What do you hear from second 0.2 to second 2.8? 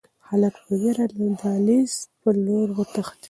هلک په وېره کې د دهلېز په لور